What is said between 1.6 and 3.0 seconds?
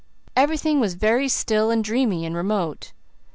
and dreamy and remote.